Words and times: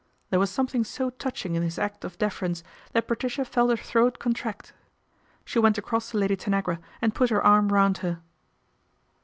There 0.31 0.39
was 0.39 0.49
something 0.49 0.83
so 0.83 1.11
touching 1.11 1.53
in 1.53 1.61
his 1.61 1.77
act 1.77 2.03
of 2.03 2.17
deference 2.17 2.63
that 2.91 3.07
Patricia 3.07 3.45
felt 3.45 3.69
her 3.69 3.77
throat 3.77 4.17
contract. 4.17 4.73
She 5.45 5.59
went 5.59 5.77
across 5.77 6.09
to 6.09 6.17
Lady 6.17 6.35
Tanagra 6.35 6.79
and 7.03 7.13
put 7.13 7.29
her 7.29 7.45
arm 7.45 7.71
round 7.71 7.99
her. 7.99 8.19